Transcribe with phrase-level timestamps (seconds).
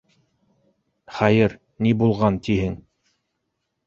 [1.17, 1.53] Хәйер,
[1.87, 2.73] ни булған тиһең...